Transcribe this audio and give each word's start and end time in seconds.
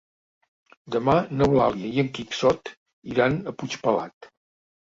Demà 0.95 1.13
n'Eulàlia 1.41 1.91
i 1.99 2.03
en 2.05 2.11
Quixot 2.17 2.73
iran 3.13 3.39
a 3.53 3.55
Puigpelat. 3.61 4.31